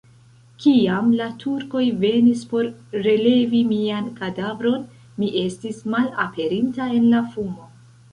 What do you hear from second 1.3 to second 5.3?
Turkoj venis por relevi mian kadavron, mi